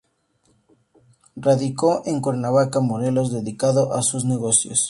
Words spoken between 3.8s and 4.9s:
a sus negocios.